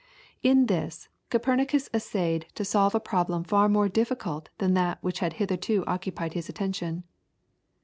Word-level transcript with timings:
In 0.41 0.65
this, 0.65 1.09
Copernicus 1.29 1.87
essayed 1.93 2.47
to 2.55 2.65
solve 2.65 2.95
a 2.95 2.99
problem 2.99 3.43
far 3.43 3.69
more 3.69 3.87
difficult 3.87 4.49
than 4.57 4.73
that 4.73 4.97
which 5.03 5.19
had 5.19 5.33
hitherto 5.33 5.83
occupied 5.85 6.33
his 6.33 6.49
attention. 6.49 7.03